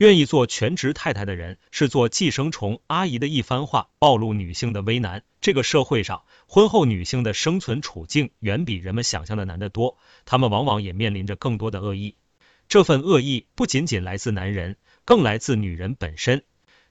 [0.00, 5.24] 愿意做全职太太的人是做寄生虫阿姨的一番话，暴露女性的为难。
[5.42, 12.16] 这个社会上，婚后女性的生存处境远比人们想象的难得多，她们往往也面临着更多的恶意。
[12.66, 16.44] 这份恶意不仅仅来自男人，更来自女人本身。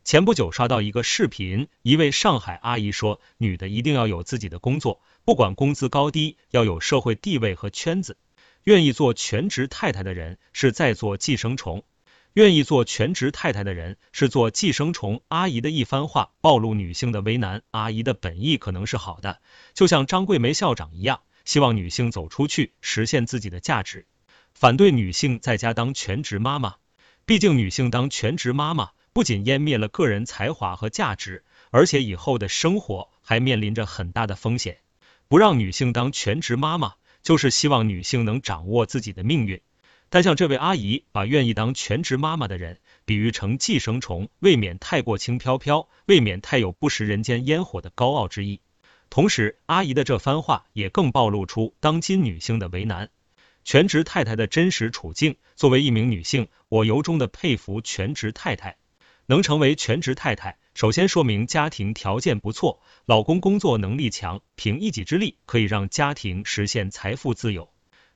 [0.04, 8.18] 前不久刷到一个视频，一位上海阿姨说，女的一定要有自己的工作，不管工资高低，要有社会地位和圈子。
[8.66, 11.84] 愿意做全职太太的人是在做寄生虫，
[12.34, 15.21] 愿意做全职太太的人是做寄生虫。
[15.28, 19.42] 阿姨的一番话暴露女性的为难，阿姨的本意可能是好的，
[19.74, 24.06] 就像张桂梅校长一样，希望女性走出去，实现自己的价值，
[24.54, 26.75] 反对女性在家当全职妈妈。
[27.25, 28.92] 毕竟女性当全职妈妈。
[29.11, 34.78] 不仅湮灭了个人才华和价值，而且以后的生活还面临着很大的风险。
[35.28, 39.61] 不让女性当全职妈妈，就是希望女性能掌握自己的命运。
[40.09, 48.60] 但像这位阿姨把愿意当全职妈妈的人比喻成寄生虫，未免太过轻飘飘，未免太有不食人间烟火的高傲之意。
[49.10, 53.10] 同时，阿姨的这番话也更暴露出当今女性的为难。
[53.64, 55.36] 全职太太的真实处境。
[55.56, 58.78] 作为一名女性，我由衷的佩服全职太太。
[59.26, 67.70] 能成为全职太太，首先说明家庭条件不错，老公工作能力强，凭一己之力可以让家庭实现财富自由。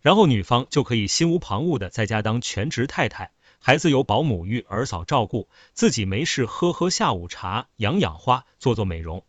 [0.03, 9.23] 然后女方就可以心无旁骛的在家当全职太太，孩子由保姆育儿嫂照顾，自己没事喝喝下午茶，养养花，做做美容。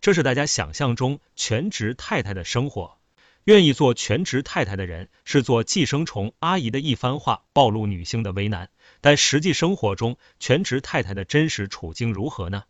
[0.00, 2.96] 这是大家想象中全职太太的生活。
[3.42, 12.62] 愿意做全职太太的人是做寄生虫阿姨的一番话暴露女性的为难，但实际生活中全职太太的真实处境如何呢？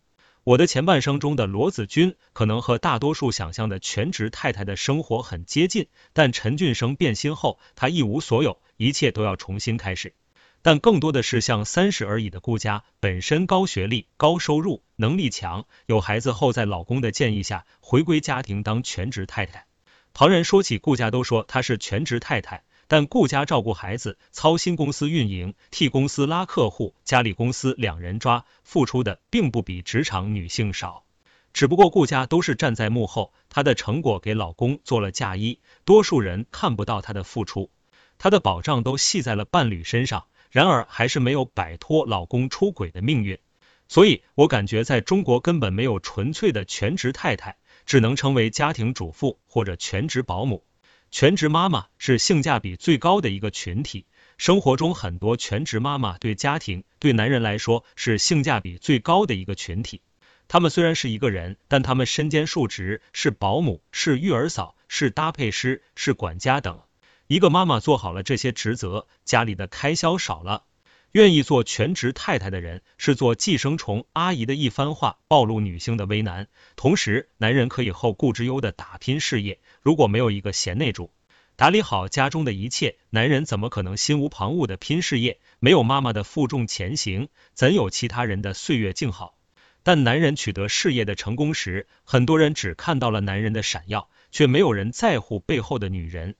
[0.43, 10.15] 我的前半生中的罗子君可能和大多数想象的全职太太的生活很接近，但陈俊生变心后，她一无所有，一切都要重新开始。
[10.63, 19.67] 但更多的是像三十而已的顾家，本身高学历、高收入、能力强，有孩子后在老公的建议下回归家庭当全职太太。
[20.15, 31.05] 旁人说起顾家，都说她是全职太太，但顾家照顾孩子、操心公司运营、替公司拉客户、家里公司两人抓，付出的并不比职场女性少。
[31.53, 37.71] 只不过顾家都是站在幕后，她的成果给老公做了嫁衣，多数人看不到她的付出，
[38.19, 43.39] 她的保障都系在了伴侣身上，然而还是没有摆脱老公出轨的命运。
[43.87, 47.57] 所以我感觉，在中国根本没有纯粹的全职太太。
[47.87, 50.65] 只能成为家庭主妇或者全职保姆。
[51.11, 54.07] 全职妈妈是性价比最高的一个群体。
[54.39, 60.03] 生活中很多全职妈妈对家庭、对男人来说是性价比最高的一个群体。
[60.47, 66.81] 他们虽然是一个人，但他们身兼数职，是保姆、是育儿嫂、是搭配师、是管家等。
[67.27, 70.65] 一个妈妈做好了这些职责，家里的开销少了。
[71.13, 76.47] 愿意做全职太太的人，是做寄生虫阿姨的一番话暴露女性的为难。
[76.77, 79.59] 同时，男人可以后顾之忧的打拼事业。
[79.83, 81.11] 如果没有一个贤内助
[81.57, 85.41] 打理好家中的一切，男人怎么可能心无旁骛的拼事业？
[85.59, 89.37] 没有妈妈的负重前行，怎有其他人的岁月静好？
[89.83, 96.37] 但男人取得事业的成功时，很多人只看到了男人的闪耀，却没有人在乎背后的女人。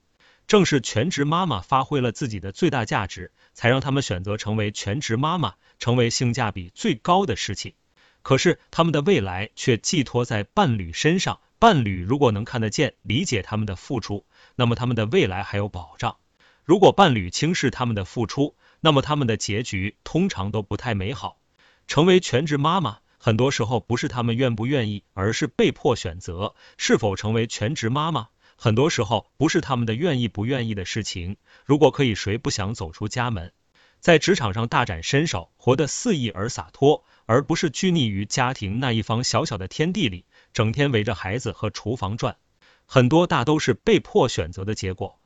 [0.47, 7.75] 正是全职妈妈发挥了自己的最大价值，才让他们选择成为全职妈妈，成为性价比最高的事情。
[8.23, 16.17] 可是他们的未来却寄托在伴侣身上，伴侣如果能看得见、理解他们的付出，那么他们的未来还有保障。
[16.65, 21.37] 如果伴侣轻视他们的付出，那么他们的结局通常都不太美好。
[21.85, 28.29] 成为全职妈妈，很多时候不是他们愿不愿意，而是被迫选择是否成为全职妈妈。
[28.63, 31.37] 很多时候不是他们的愿意不愿意的事情。
[31.65, 33.51] 如果可以，谁不想走出家门，
[33.99, 42.37] 在职场上大展身手，活得肆意而洒脱，而不是拘泥于家庭那一方小小的天地里，整天围着孩子和厨房转。
[42.85, 45.19] 很多大都是被迫选择的结果。